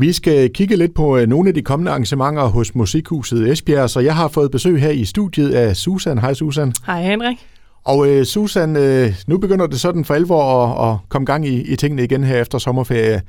Vi 0.00 0.12
skal 0.12 0.50
kigge 0.52 0.76
lidt 0.76 0.94
på 0.94 1.18
øh, 1.18 1.28
nogle 1.28 1.48
af 1.48 1.54
de 1.54 1.62
kommende 1.62 1.90
arrangementer 1.90 2.42
hos 2.42 2.74
Musikhuset 2.74 3.50
Esbjerg, 3.52 3.90
så 3.90 4.00
jeg 4.00 4.16
har 4.16 4.28
fået 4.28 4.50
besøg 4.50 4.80
her 4.80 4.90
i 4.90 5.04
studiet 5.04 5.54
af 5.54 5.76
Susan. 5.76 6.18
Hej 6.18 6.34
Susan. 6.34 6.72
Hej 6.86 7.02
Henrik. 7.02 7.36
Og 7.84 8.08
øh, 8.08 8.24
Susan, 8.24 8.76
øh, 8.76 9.14
nu 9.26 9.38
begynder 9.38 9.66
det 9.66 9.80
sådan 9.80 10.04
for 10.04 10.14
alvor 10.14 10.42
at, 10.66 10.90
at 10.90 10.98
komme 11.08 11.26
gang 11.26 11.46
i, 11.46 11.72
i 11.72 11.76
tingene 11.76 12.04
igen 12.04 12.24
her 12.24 12.40
efter 12.40 12.58
sommerferie. 12.58 13.22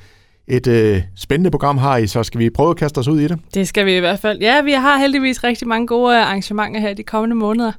Et 0.47 0.67
øh, 0.67 1.01
spændende 1.15 1.51
program 1.51 1.77
har 1.77 1.97
I, 1.97 2.07
så 2.07 2.23
skal 2.23 2.39
vi 2.39 2.49
prøve 2.49 2.69
at 2.69 2.77
kaste 2.77 2.97
os 2.97 3.07
ud 3.07 3.19
i 3.19 3.27
det? 3.27 3.39
Det 3.53 3.67
skal 3.67 3.85
vi 3.85 3.97
i 3.97 3.99
hvert 3.99 4.19
fald. 4.19 4.39
Ja, 4.39 4.61
vi 4.61 4.71
har 4.71 4.97
heldigvis 4.97 5.43
rigtig 5.43 5.67
mange 5.67 5.87
gode 5.87 6.17
arrangementer 6.17 6.79
her 6.79 6.93
de 6.93 7.03
kommende 7.03 7.35
måneder. 7.35 7.71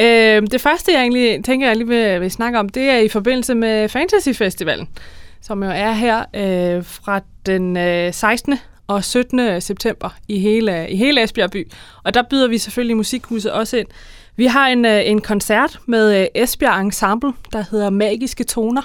Øh, 0.00 0.42
det 0.50 0.60
første, 0.60 0.92
jeg 0.92 1.00
egentlig 1.00 1.44
tænker, 1.44 1.66
jeg 1.66 1.76
lige 1.76 1.88
vil, 1.88 2.20
vil 2.20 2.30
snakke 2.30 2.58
om, 2.58 2.68
det 2.68 2.82
er 2.82 2.98
i 2.98 3.08
forbindelse 3.08 3.54
med 3.54 3.88
Fantasy 3.88 4.28
Festivalen, 4.28 4.88
som 5.42 5.62
jo 5.62 5.70
er 5.70 5.92
her 5.92 6.18
øh, 6.18 6.84
fra 6.84 7.20
den 7.46 7.76
øh, 7.76 8.12
16. 8.12 8.54
og 8.86 9.04
17. 9.04 9.60
september 9.60 10.10
i 10.28 10.38
hele, 10.38 10.90
i 10.90 10.96
hele 10.96 11.22
Esbjerg 11.22 11.50
by. 11.50 11.70
Og 12.04 12.14
der 12.14 12.22
byder 12.30 12.48
vi 12.48 12.58
selvfølgelig 12.58 12.96
Musikhuset 12.96 13.52
også 13.52 13.76
ind. 13.76 13.88
Vi 14.36 14.46
har 14.46 14.68
en, 14.68 14.84
øh, 14.84 15.02
en 15.06 15.20
koncert 15.20 15.78
med 15.86 16.20
øh, 16.20 16.26
Esbjerg 16.34 16.80
Ensemble, 16.80 17.32
der 17.52 17.64
hedder 17.70 17.90
Magiske 17.90 18.44
Toner, 18.44 18.82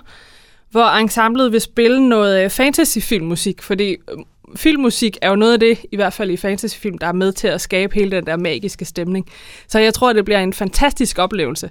hvor 0.72 0.86
ensemblet 0.86 1.52
vil 1.52 1.62
spille 1.62 2.10
noget 2.10 2.44
øh, 2.44 2.50
fantasyfilmmusik, 2.50 3.62
fordi 3.62 3.92
øh, 3.92 4.18
filmmusik 4.56 5.18
er 5.22 5.30
jo 5.30 5.36
noget 5.36 5.54
af 5.54 5.60
det, 5.60 5.78
i 5.92 5.96
hvert 5.96 6.14
fald 6.14 6.32
i 6.32 6.38
fantasyfilm, 6.38 6.98
der 6.98 7.08
er 7.08 7.14
med 7.14 7.32
til 7.32 7.48
at 7.48 7.62
skabe 7.62 7.96
hele 7.96 8.12
den 8.12 8.26
der 8.26 8.38
magiske 8.38 8.86
stemning. 8.86 9.26
Så 9.68 9.80
jeg 9.80 9.94
tror, 9.94 10.14
det 10.14 10.26
bliver 10.26 10.40
en 10.40 10.54
fantastisk 10.54 11.20
oplevelse 11.20 11.70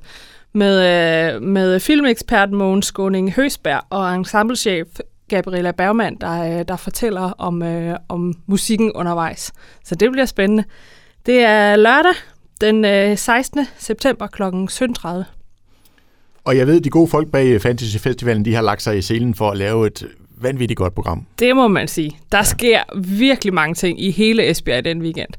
med, 0.52 1.34
øh, 1.34 1.42
med 1.42 1.80
filmekspert 1.80 2.50
Mogens 2.50 2.86
Skåning 2.86 3.32
Høsberg 3.32 3.80
og 3.90 4.14
ensemblechef 4.14 4.86
Gabriella 5.28 5.70
Bergmann, 5.70 6.16
der, 6.20 6.62
der 6.62 6.76
fortæller 6.76 7.20
om, 7.20 7.62
øh, 7.62 7.96
om 8.08 8.34
musikken 8.46 8.92
undervejs. 8.92 9.52
Så 9.84 9.94
det 9.94 10.12
bliver 10.12 10.26
spændende. 10.26 10.64
Det 11.26 11.42
er 11.42 11.76
lørdag 11.76 12.14
den 12.60 12.84
øh, 12.84 13.18
16. 13.18 13.66
september 13.78 14.26
kl. 14.26 14.42
17.30. 14.42 15.08
Og 16.44 16.56
jeg 16.56 16.66
ved, 16.66 16.80
de 16.80 16.90
gode 16.90 17.08
folk 17.08 17.30
bag 17.30 17.60
Fantasy 17.60 17.96
Festivalen, 17.96 18.44
de 18.44 18.54
har 18.54 18.62
lagt 18.62 18.82
sig 18.82 18.98
i 18.98 19.02
selen 19.02 19.34
for 19.34 19.50
at 19.50 19.56
lave 19.56 19.86
et 19.86 20.08
vanvittigt 20.40 20.78
godt 20.78 20.94
program. 20.94 21.26
Det 21.38 21.56
må 21.56 21.68
man 21.68 21.88
sige. 21.88 22.18
Der 22.32 22.38
ja. 22.38 22.44
sker 22.44 22.80
virkelig 23.00 23.54
mange 23.54 23.74
ting 23.74 24.02
i 24.02 24.10
hele 24.10 24.50
Esbjerg 24.50 24.84
den 24.84 25.02
weekend. 25.02 25.30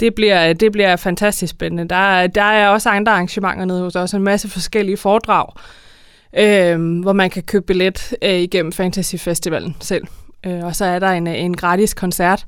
Det 0.00 0.14
bliver, 0.14 0.52
det 0.52 0.72
bliver 0.72 0.96
fantastisk 0.96 1.50
spændende. 1.50 1.88
Der, 1.88 2.26
der 2.26 2.42
er 2.42 2.68
også 2.68 2.88
andre 2.88 3.12
arrangementer 3.12 3.64
nede 3.64 3.82
hos 3.82 3.96
os, 3.96 4.14
en 4.14 4.22
masse 4.22 4.48
forskellige 4.48 4.96
foredrag, 4.96 5.46
øh, 6.38 7.00
hvor 7.00 7.12
man 7.12 7.30
kan 7.30 7.42
købe 7.42 7.66
billet 7.66 8.14
øh, 8.22 8.34
igennem 8.34 8.72
Fantasy 8.72 9.16
Festivalen 9.16 9.76
selv. 9.80 10.04
Øh, 10.46 10.64
og 10.64 10.76
så 10.76 10.84
er 10.84 10.98
der 10.98 11.08
en, 11.08 11.26
en 11.26 11.56
gratis 11.56 11.94
koncert 11.94 12.46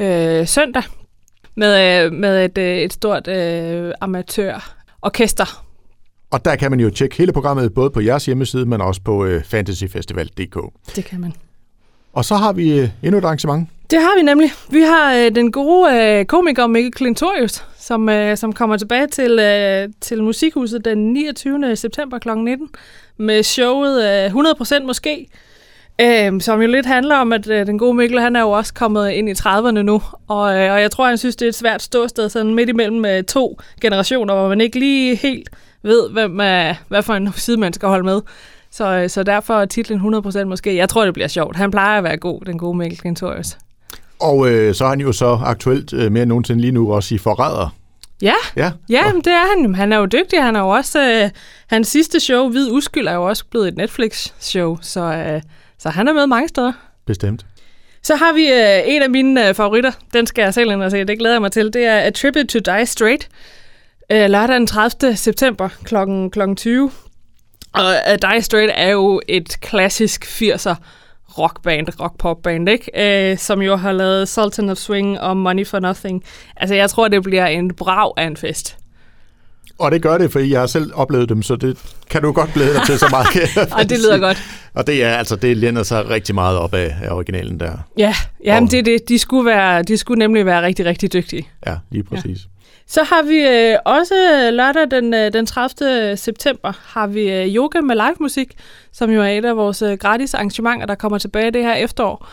øh, 0.00 0.46
søndag 0.46 0.82
med, 1.54 2.04
øh, 2.04 2.12
med 2.12 2.44
et, 2.44 2.58
øh, 2.58 2.78
et 2.78 2.92
stort 2.92 3.28
øh, 3.28 3.92
amatørorkester, 4.00 5.64
og 6.32 6.44
der 6.44 6.56
kan 6.56 6.70
man 6.70 6.80
jo 6.80 6.90
tjekke 6.90 7.16
hele 7.16 7.32
programmet, 7.32 7.74
både 7.74 7.90
på 7.90 8.00
jeres 8.00 8.26
hjemmeside, 8.26 8.66
men 8.66 8.80
også 8.80 9.00
på 9.04 9.24
øh, 9.24 9.44
fantasyfestival.dk. 9.44 10.58
Det 10.96 11.04
kan 11.04 11.20
man. 11.20 11.32
Og 12.12 12.24
så 12.24 12.36
har 12.36 12.52
vi 12.52 12.80
øh, 12.80 12.88
endnu 13.02 13.18
et 13.18 13.24
arrangement. 13.24 13.68
Det 13.92 14.00
har 14.00 14.16
vi 14.16 14.22
nemlig. 14.22 14.50
Vi 14.70 14.80
har 14.80 15.14
øh, 15.14 15.34
den 15.34 15.52
gode 15.52 15.94
øh, 15.94 16.24
komiker 16.24 16.66
Mikkel 16.66 16.92
Klintorius, 16.92 17.66
som, 17.78 18.08
øh, 18.08 18.36
som 18.36 18.52
kommer 18.52 18.76
tilbage 18.76 19.06
til, 19.06 19.38
øh, 19.38 19.88
til 20.00 20.22
Musikhuset 20.22 20.84
den 20.84 21.12
29. 21.12 21.76
september 21.76 22.18
kl. 22.18 22.28
19 22.36 22.68
med 23.16 23.42
showet 23.42 24.04
øh, 24.04 24.34
100% 24.34 24.82
måske, 24.82 25.26
øh, 26.00 26.40
som 26.40 26.62
jo 26.62 26.68
lidt 26.68 26.86
handler 26.86 27.16
om, 27.16 27.32
at 27.32 27.48
øh, 27.50 27.66
den 27.66 27.78
gode 27.78 27.94
Mikkel, 27.94 28.20
han 28.20 28.36
er 28.36 28.40
jo 28.40 28.50
også 28.50 28.74
kommet 28.74 29.10
ind 29.10 29.28
i 29.28 29.32
30'erne 29.32 29.70
nu, 29.70 30.02
og, 30.28 30.56
øh, 30.56 30.72
og 30.72 30.80
jeg 30.80 30.90
tror, 30.90 31.06
han 31.06 31.18
synes, 31.18 31.36
det 31.36 31.46
er 31.46 31.48
et 31.48 31.54
svært 31.54 31.82
ståsted 31.82 32.28
sådan 32.28 32.54
midt 32.54 32.68
imellem 32.68 33.04
øh, 33.04 33.24
to 33.24 33.58
generationer, 33.80 34.34
hvor 34.34 34.48
man 34.48 34.60
ikke 34.60 34.78
lige 34.78 35.16
helt 35.16 35.50
ved, 35.82 36.10
hvem, 36.10 36.32
uh, 36.32 36.76
hvad 36.88 37.02
for 37.02 37.14
en 37.14 37.32
side 37.36 37.56
man 37.56 37.72
skal 37.72 37.88
holde 37.88 38.04
med. 38.04 38.20
Så, 38.70 38.86
øh, 38.86 39.08
så 39.08 39.22
derfor 39.22 39.54
er 39.54 39.66
titlen 39.66 40.14
100% 40.14 40.44
måske. 40.44 40.76
Jeg 40.76 40.88
tror, 40.88 41.04
det 41.04 41.14
bliver 41.14 41.28
sjovt. 41.28 41.56
Han 41.56 41.70
plejer 41.70 41.98
at 41.98 42.04
være 42.04 42.16
god, 42.16 42.40
den 42.40 42.58
gode 42.58 42.78
Mikkel 42.78 42.98
Klintorius. 42.98 43.56
Og 44.22 44.50
øh, 44.50 44.74
så 44.74 44.84
er 44.84 44.88
han 44.88 45.00
jo 45.00 45.12
så 45.12 45.38
aktuelt 45.44 45.92
øh, 45.92 46.12
mere 46.12 46.22
end 46.22 46.28
nogensinde 46.28 46.60
lige 46.60 46.72
nu 46.72 46.92
også 46.92 47.14
i 47.14 47.18
Forræder. 47.18 47.74
Ja, 48.22 48.34
ja, 48.56 48.70
ja 48.88 49.12
men 49.12 49.22
det 49.22 49.32
er 49.32 49.56
han. 49.56 49.74
Han 49.74 49.92
er 49.92 49.96
jo 49.96 50.06
dygtig. 50.06 50.42
Han 50.42 50.56
er 50.56 50.60
jo 50.60 50.68
også, 50.68 51.00
øh, 51.00 51.30
hans 51.66 51.88
sidste 51.88 52.20
show, 52.20 52.48
Hvid 52.48 52.70
Uskyld, 52.70 53.06
er 53.06 53.14
jo 53.14 53.28
også 53.28 53.44
blevet 53.50 53.68
et 53.68 53.76
Netflix-show, 53.76 54.78
så, 54.82 55.00
øh, 55.00 55.42
så 55.78 55.88
han 55.88 56.08
er 56.08 56.12
med 56.12 56.26
mange 56.26 56.48
steder. 56.48 56.72
Bestemt. 57.06 57.46
Så 58.02 58.16
har 58.16 58.32
vi 58.32 58.46
øh, 58.46 58.94
en 58.94 59.02
af 59.02 59.10
mine 59.10 59.48
øh, 59.48 59.54
favoritter. 59.54 59.92
Den 60.12 60.26
skal 60.26 60.42
jeg 60.42 60.54
selv 60.54 60.70
ind 60.70 60.82
og 60.82 60.90
se. 60.90 61.04
Det 61.04 61.18
glæder 61.18 61.34
jeg 61.34 61.42
mig 61.42 61.52
til. 61.52 61.72
Det 61.72 61.84
er 61.84 61.98
A 61.98 62.10
Tribute 62.10 62.46
to 62.46 62.58
Die 62.58 62.86
Straight 62.86 63.28
øh, 64.12 64.30
lørdag 64.30 64.54
den 64.54 64.66
30. 64.66 65.16
september 65.16 65.68
kl. 65.84 65.94
kl. 66.32 66.54
20. 66.56 66.90
Og 67.72 67.84
uh, 67.84 68.14
Dire 68.22 68.42
Straits 68.42 68.72
er 68.76 68.90
jo 68.90 69.20
et 69.28 69.60
klassisk 69.60 70.24
80'er 70.24 70.74
rockband, 71.38 72.00
rock-pop-band, 72.00 72.68
ikke? 72.68 73.30
Øh, 73.30 73.38
som 73.38 73.62
jo 73.62 73.76
har 73.76 73.92
lavet 73.92 74.28
Sultan 74.28 74.68
of 74.68 74.76
Swing 74.76 75.20
og 75.20 75.36
Money 75.36 75.66
for 75.66 75.78
Nothing. 75.78 76.24
Altså, 76.56 76.74
jeg 76.74 76.90
tror, 76.90 77.08
det 77.08 77.22
bliver 77.22 77.46
en 77.46 77.74
brav 77.74 78.14
af 78.16 78.26
en 78.26 78.36
fest. 78.36 78.76
Og 79.78 79.90
det 79.90 80.02
gør 80.02 80.18
det, 80.18 80.32
for 80.32 80.38
jeg 80.38 80.60
har 80.60 80.66
selv 80.66 80.90
oplevet 80.94 81.28
dem, 81.28 81.42
så 81.42 81.56
det 81.56 81.78
kan 82.10 82.22
du 82.22 82.32
godt 82.32 82.52
glæde 82.54 82.74
dig 82.74 82.82
til 82.86 82.98
så 82.98 83.06
meget. 83.10 83.26
og 83.78 83.90
det 83.90 83.98
lyder 83.98 84.18
godt. 84.18 84.42
Og 84.74 84.86
det 84.86 85.04
er 85.04 85.14
altså, 85.14 85.36
det 85.36 85.56
lænder 85.56 85.82
sig 85.82 86.08
rigtig 86.08 86.34
meget 86.34 86.58
op 86.58 86.74
af, 86.74 86.96
af 87.02 87.14
originalen 87.14 87.60
der. 87.60 87.72
Ja, 87.98 88.14
jamen 88.44 88.70
det 88.70 88.78
er 88.78 88.82
det. 88.82 89.08
De 89.08 89.18
skulle, 89.18 89.46
være, 89.46 89.82
de 89.82 89.96
skulle 89.96 90.18
nemlig 90.18 90.46
være 90.46 90.62
rigtig, 90.62 90.86
rigtig 90.86 91.12
dygtige. 91.12 91.48
Ja, 91.66 91.76
lige 91.90 92.04
præcis. 92.04 92.38
Ja. 92.44 92.51
Så 92.92 93.02
har 93.02 93.22
vi 93.22 93.38
øh, 93.38 93.78
også 93.84 94.14
lørdag 94.52 94.90
den, 94.90 95.14
øh, 95.14 95.32
den 95.32 95.46
30. 95.46 96.16
september, 96.16 96.72
har 96.84 97.06
vi 97.06 97.32
øh, 97.32 97.54
yoga 97.54 97.80
med 97.80 97.94
live 97.94 98.16
musik, 98.20 98.52
som 98.92 99.10
jo 99.10 99.22
er 99.22 99.28
et 99.28 99.44
af 99.44 99.56
vores 99.56 99.82
øh, 99.82 99.92
gratis 99.92 100.34
arrangementer, 100.34 100.86
der 100.86 100.94
kommer 100.94 101.18
tilbage 101.18 101.50
det 101.50 101.62
her 101.62 101.74
efterår. 101.74 102.28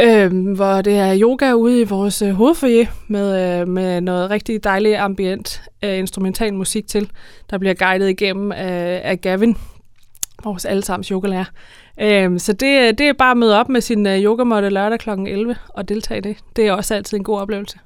Øh, 0.00 0.54
hvor 0.54 0.82
det 0.82 0.98
er 0.98 1.18
yoga 1.20 1.52
ude 1.52 1.80
i 1.80 1.84
vores 1.84 2.22
øh, 2.22 2.30
hovedfoyer 2.30 2.86
med, 3.08 3.60
øh, 3.60 3.68
med 3.68 4.00
noget 4.00 4.30
rigtig 4.30 4.64
dejligt 4.64 4.96
ambient 4.96 5.62
øh, 5.84 5.98
instrumental 5.98 6.54
musik 6.54 6.86
til, 6.86 7.10
der 7.50 7.58
bliver 7.58 7.74
guidet 7.74 8.08
igennem 8.08 8.52
af, 8.52 9.00
af 9.04 9.20
Gavin, 9.20 9.56
vores 10.44 10.64
allesammens 10.64 11.08
yogalærer. 11.08 11.44
Øh, 12.00 12.40
så 12.40 12.52
det, 12.52 12.80
øh, 12.80 12.88
det 12.88 13.00
er 13.00 13.12
bare 13.12 13.30
at 13.30 13.36
møde 13.36 13.60
op 13.60 13.68
med 13.68 13.80
sin 13.80 14.06
øh, 14.06 14.22
yogamåtte 14.22 14.68
lørdag 14.68 14.98
kl. 14.98 15.10
11 15.10 15.56
og 15.68 15.88
deltage 15.88 16.18
i 16.18 16.20
det. 16.20 16.36
Det 16.56 16.66
er 16.66 16.72
også 16.72 16.94
altid 16.94 17.18
en 17.18 17.24
god 17.24 17.38
oplevelse. 17.38 17.78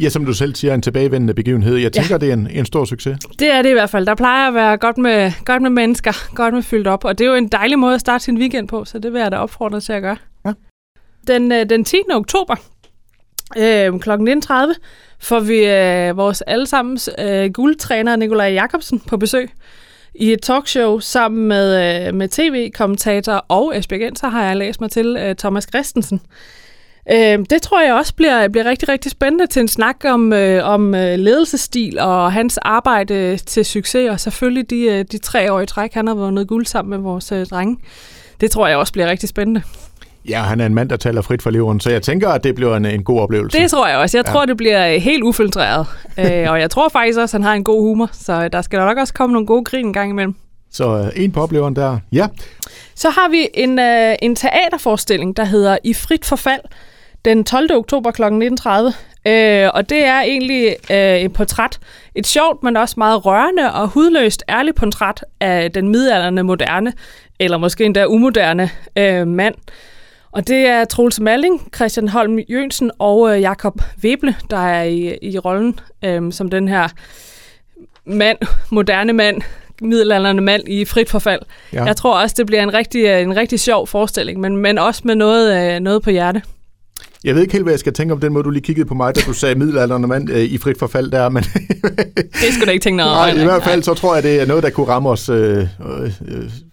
Ja, 0.00 0.08
som 0.08 0.24
du 0.24 0.32
selv 0.32 0.54
siger, 0.54 0.74
en 0.74 0.82
tilbagevendende 0.82 1.34
begivenhed. 1.34 1.76
Jeg 1.76 1.92
tænker, 1.92 2.14
ja. 2.14 2.18
det 2.18 2.28
er 2.28 2.32
en, 2.32 2.48
en 2.50 2.66
stor 2.66 2.84
succes. 2.84 3.18
Det 3.38 3.50
er 3.50 3.62
det 3.62 3.70
i 3.70 3.72
hvert 3.72 3.90
fald. 3.90 4.06
Der 4.06 4.14
plejer 4.14 4.48
at 4.48 4.54
være 4.54 4.76
godt 4.76 4.98
med, 4.98 5.32
godt 5.44 5.62
med 5.62 5.70
mennesker, 5.70 6.34
godt 6.34 6.54
med 6.54 6.62
fyldt 6.62 6.86
op, 6.86 7.04
og 7.04 7.18
det 7.18 7.24
er 7.24 7.28
jo 7.28 7.34
en 7.34 7.48
dejlig 7.48 7.78
måde 7.78 7.94
at 7.94 8.00
starte 8.00 8.24
sin 8.24 8.38
weekend 8.38 8.68
på, 8.68 8.84
så 8.84 8.98
det 8.98 9.12
vil 9.12 9.20
jeg 9.20 9.32
da 9.32 9.36
opfordre 9.36 9.80
til 9.80 9.92
at 9.92 10.02
gøre. 10.02 10.16
Ja. 10.46 10.52
Den, 11.26 11.52
øh, 11.52 11.70
den 11.70 11.84
10. 11.84 11.96
oktober 12.10 12.54
øh, 13.56 14.00
kl. 14.00 14.10
19.30 14.10 14.54
får 15.20 15.40
vi 15.40 15.66
øh, 15.66 16.16
vores 16.16 16.42
allesammens 16.42 17.10
øh, 17.18 17.52
guldtræner 17.52 18.16
Nikolaj 18.16 18.52
Jakobsen 18.52 19.00
på 19.00 19.16
besøg 19.16 19.50
i 20.14 20.32
et 20.32 20.42
talkshow 20.42 20.98
sammen 20.98 21.48
med, 21.48 22.06
øh, 22.08 22.14
med 22.14 22.28
tv-kommentator 22.28 23.44
og 23.48 23.78
Esbjergenser, 23.78 24.28
har 24.28 24.44
jeg 24.44 24.56
læst 24.56 24.80
mig 24.80 24.90
til, 24.90 25.16
øh, 25.20 25.36
Thomas 25.36 25.64
Christensen. 25.64 26.20
Øh, 27.12 27.38
det 27.50 27.62
tror 27.62 27.82
jeg 27.82 27.94
også 27.94 28.14
bliver, 28.14 28.48
bliver 28.48 28.64
rigtig, 28.64 28.88
rigtig 28.88 29.10
spændende 29.10 29.46
til 29.46 29.60
en 29.60 29.68
snak 29.68 29.96
om, 30.04 30.32
øh, 30.32 30.64
om 30.64 30.94
øh, 30.94 31.18
ledelsesstil 31.18 31.98
og 31.98 32.32
hans 32.32 32.58
arbejde 32.58 33.36
til 33.36 33.64
succes, 33.64 34.10
og 34.10 34.20
selvfølgelig 34.20 34.70
de, 34.70 34.80
øh, 34.80 35.04
de 35.12 35.18
tre 35.18 35.52
år 35.52 35.60
i 35.60 35.66
træk, 35.66 35.94
han 35.94 36.06
har 36.06 36.14
vundet 36.14 36.48
guld 36.48 36.66
sammen 36.66 36.90
med 36.90 36.98
vores 36.98 37.32
øh, 37.32 37.46
drenge. 37.46 37.76
Det 38.40 38.50
tror 38.50 38.68
jeg 38.68 38.76
også 38.76 38.92
bliver 38.92 39.10
rigtig 39.10 39.28
spændende. 39.28 39.62
Ja, 40.28 40.42
han 40.42 40.60
er 40.60 40.66
en 40.66 40.74
mand, 40.74 40.88
der 40.88 40.96
taler 40.96 41.22
frit 41.22 41.42
for 41.42 41.50
leveren, 41.50 41.80
så 41.80 41.90
jeg 41.90 42.02
tænker, 42.02 42.28
at 42.28 42.44
det 42.44 42.54
bliver 42.54 42.76
en, 42.76 42.84
en 42.84 43.04
god 43.04 43.20
oplevelse. 43.20 43.58
Det 43.58 43.70
tror 43.70 43.88
jeg 43.88 43.98
også. 43.98 44.18
Jeg 44.18 44.26
ja. 44.26 44.32
tror, 44.32 44.46
det 44.46 44.56
bliver 44.56 44.94
øh, 44.94 45.00
helt 45.00 45.22
ufiltreret. 45.22 45.86
øh, 46.18 46.50
og 46.50 46.60
jeg 46.60 46.70
tror 46.70 46.88
faktisk 46.88 47.18
også, 47.18 47.36
at 47.36 47.42
han 47.42 47.48
har 47.48 47.54
en 47.54 47.64
god 47.64 47.82
humor, 47.82 48.10
så 48.12 48.48
der 48.48 48.62
skal 48.62 48.78
nok 48.78 48.98
også 48.98 49.14
komme 49.14 49.32
nogle 49.32 49.46
gode 49.46 49.64
grin 49.64 49.86
en 49.86 49.92
gang 49.92 50.10
imellem. 50.10 50.34
Så 50.70 50.98
øh, 50.98 51.24
en 51.24 51.32
på 51.32 51.40
opleveren 51.40 51.76
der. 51.76 51.98
Ja. 52.12 52.26
Så 52.94 53.10
har 53.10 53.28
vi 53.28 53.48
en, 53.54 53.78
øh, 53.78 54.14
en 54.22 54.36
teaterforestilling, 54.36 55.36
der 55.36 55.44
hedder 55.44 55.78
I 55.84 55.94
frit 55.94 56.24
forfald, 56.24 56.60
den 57.24 57.44
12. 57.44 57.76
oktober 57.76 58.10
kl. 58.10 58.22
19.30. 58.22 58.94
Øh, 59.30 59.70
og 59.74 59.88
det 59.88 60.04
er 60.04 60.20
egentlig 60.20 60.76
øh, 60.90 61.18
et 61.18 61.32
portræt. 61.32 61.78
Et 62.14 62.26
sjovt, 62.26 62.62
men 62.62 62.76
også 62.76 62.94
meget 62.98 63.26
rørende 63.26 63.72
og 63.72 63.88
hudløst 63.88 64.44
ærligt 64.48 64.76
portræt 64.76 65.24
af 65.40 65.72
den 65.72 65.88
midalderne 65.88 66.42
moderne, 66.42 66.92
eller 67.38 67.58
måske 67.58 67.84
endda 67.84 68.04
umoderne 68.04 68.70
øh, 68.96 69.26
mand. 69.26 69.54
Og 70.32 70.48
det 70.48 70.66
er 70.66 70.84
Troels 70.84 71.20
Malling, 71.20 71.68
Christian 71.74 72.08
Holm 72.08 72.38
Jønsen 72.38 72.90
og 72.98 73.34
øh, 73.34 73.40
Jakob 73.40 73.80
Weble, 74.04 74.36
der 74.50 74.58
er 74.58 74.82
i, 74.82 75.18
i 75.22 75.38
rollen 75.38 75.80
øh, 76.04 76.32
som 76.32 76.50
den 76.50 76.68
her 76.68 76.88
mand, 78.04 78.38
moderne 78.70 79.12
mand, 79.12 79.42
middelalderne 79.80 80.40
mand 80.40 80.68
i 80.68 80.84
frit 80.84 81.10
forfald. 81.10 81.40
Ja. 81.72 81.84
Jeg 81.84 81.96
tror 81.96 82.20
også, 82.20 82.34
det 82.38 82.46
bliver 82.46 82.62
en 82.62 82.74
rigtig, 82.74 83.22
en 83.22 83.36
rigtig 83.36 83.60
sjov 83.60 83.86
forestilling, 83.86 84.40
men, 84.40 84.56
men 84.56 84.78
også 84.78 85.02
med 85.04 85.14
noget, 85.14 85.74
øh, 85.74 85.80
noget 85.80 86.02
på 86.02 86.10
hjerte. 86.10 86.42
Jeg 87.24 87.34
ved 87.34 87.42
ikke 87.42 87.52
helt, 87.52 87.64
hvad 87.64 87.72
jeg 87.72 87.80
skal 87.80 87.92
tænke 87.92 88.14
om 88.14 88.20
den 88.20 88.32
måde, 88.32 88.44
du 88.44 88.50
lige 88.50 88.62
kiggede 88.62 88.88
på 88.88 88.94
mig, 88.94 89.14
da 89.16 89.20
du 89.26 89.32
sagde 89.32 89.54
middelalderne 89.54 90.06
mand 90.06 90.30
øh, 90.30 90.40
i 90.42 90.58
frit 90.58 90.78
forfald 90.78 91.10
der, 91.10 91.28
men... 91.28 91.42
det 91.42 92.52
skulle 92.52 92.66
da 92.66 92.70
ikke 92.70 92.82
tænke 92.82 92.96
noget 92.96 93.12
Nej, 93.12 93.42
i 93.42 93.44
hvert 93.44 93.62
fald 93.62 93.82
så 93.82 93.94
tror 93.94 94.14
jeg, 94.14 94.22
det 94.22 94.42
er 94.42 94.46
noget, 94.46 94.62
der 94.62 94.70
kunne 94.70 94.88
ramme 94.88 95.08
os, 95.08 95.28
øh, 95.28 95.58
øh, 95.58 96.10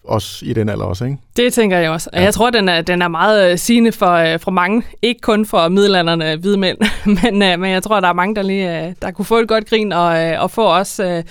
os 0.04 0.44
i 0.46 0.54
den 0.54 0.70
alder 0.70 0.86
også, 0.86 1.06
ikke? 1.06 1.18
Det 1.38 1.54
tænker 1.54 1.78
jeg 1.78 1.92
også. 1.92 2.10
Og 2.14 2.20
ja. 2.20 2.24
jeg 2.24 2.34
tror, 2.34 2.50
den 2.50 2.70
er, 2.70 2.82
den 2.82 3.02
er 3.02 3.08
meget 3.08 3.52
øh, 3.52 3.58
sigende 3.58 3.92
for, 3.92 4.12
øh, 4.12 4.40
for 4.40 4.52
mange. 4.52 4.84
Ikke 5.02 5.22
kun 5.22 5.46
for 5.46 5.68
middelalderne 5.68 6.36
hvide 6.36 6.58
mænd, 6.58 6.78
men, 7.24 7.44
øh, 7.44 7.60
men 7.60 7.72
jeg 7.72 7.84
tror, 7.84 8.00
der 8.00 8.08
er 8.08 8.14
mange, 8.14 8.36
der 8.36 8.42
lige 8.42 8.88
øh, 8.88 8.94
der 9.02 9.12
kunne 9.12 9.26
få 9.26 9.38
et 9.38 9.48
godt 9.48 9.70
grin 9.70 9.92
og, 9.92 10.24
øh, 10.24 10.42
og 10.42 10.52
få 10.52 10.64
også 10.64 11.04
øh, 11.04 11.24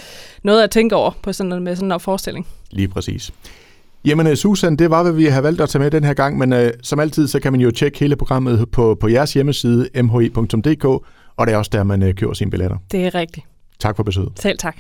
noget 0.43 0.63
at 0.63 0.71
tænke 0.71 0.97
over 0.97 1.11
på 1.23 1.33
sådan, 1.33 1.63
med 1.63 1.77
sådan 1.77 1.93
en 1.93 2.01
forestilling. 2.01 2.47
Lige 2.71 2.89
præcis. 2.89 3.33
Jamen, 4.07 4.27
øh, 4.27 4.35
Susan, 4.37 4.77
det 4.77 4.91
var, 4.91 5.03
hvad 5.03 5.13
vi 5.13 5.25
har 5.25 5.41
valgt 5.41 5.61
at 5.61 5.69
tage 5.69 5.83
med 5.83 5.91
den 5.91 6.05
her 6.05 6.15
gang, 6.15 6.39
men 6.39 6.53
uh, 6.53 6.59
som 6.83 7.01
altid, 7.01 7.29
så 7.29 7.41
kan 7.41 7.53
man 7.53 7.61
jo 7.61 7.71
tjekke 7.71 7.99
hele 7.99 8.17
programmet 8.17 8.71
på, 8.71 8.97
på 9.01 9.09
jeres 9.09 9.35
hjemmeside, 9.35 9.89
mhi.dk, 10.03 10.85
og 11.37 11.47
det 11.47 11.53
er 11.53 11.57
også 11.57 11.71
der, 11.75 11.85
man 11.85 12.03
uh, 12.03 12.11
køber 12.11 12.35
sine 12.35 12.51
billetter. 12.51 12.77
Det 12.93 13.07
er 13.07 13.15
rigtigt. 13.15 13.47
Tak 13.79 13.97
for 13.97 14.03
besøget. 14.03 14.33
Selv 14.37 14.59
tak. 14.59 14.77